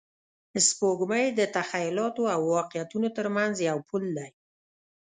[0.67, 4.29] سپوږمۍ د تخیلاتو او واقعیتونو تر منځ یو پل دی